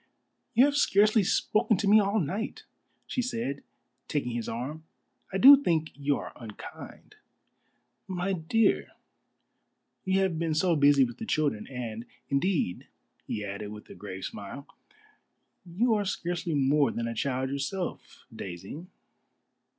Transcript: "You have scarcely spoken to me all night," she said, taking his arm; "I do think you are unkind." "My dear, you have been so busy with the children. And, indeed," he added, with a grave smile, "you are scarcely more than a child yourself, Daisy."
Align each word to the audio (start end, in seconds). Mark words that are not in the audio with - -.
"You 0.55 0.65
have 0.65 0.77
scarcely 0.77 1.23
spoken 1.23 1.77
to 1.77 1.87
me 1.87 1.99
all 1.99 2.19
night," 2.19 2.63
she 3.05 3.21
said, 3.21 3.61
taking 4.07 4.31
his 4.31 4.49
arm; 4.49 4.83
"I 5.31 5.37
do 5.37 5.61
think 5.61 5.91
you 5.93 6.17
are 6.17 6.33
unkind." 6.37 7.17
"My 8.07 8.33
dear, 8.33 8.93
you 10.03 10.17
have 10.21 10.39
been 10.39 10.55
so 10.55 10.75
busy 10.75 11.03
with 11.03 11.19
the 11.19 11.27
children. 11.27 11.67
And, 11.67 12.07
indeed," 12.29 12.87
he 13.27 13.45
added, 13.45 13.69
with 13.71 13.91
a 13.91 13.93
grave 13.93 14.25
smile, 14.25 14.65
"you 15.67 15.93
are 15.93 16.03
scarcely 16.03 16.55
more 16.55 16.89
than 16.89 17.07
a 17.07 17.13
child 17.13 17.51
yourself, 17.51 18.25
Daisy." 18.35 18.87